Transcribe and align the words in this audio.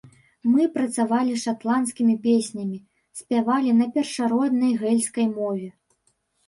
Мы 0.51 0.61
працавалі 0.77 1.35
з 1.35 1.41
шатландскімі 1.47 2.15
песнямі, 2.25 2.77
спявалі 3.21 3.77
на 3.83 3.93
першароднай 3.95 4.73
гэльскай 4.83 5.27
мове. 5.39 5.69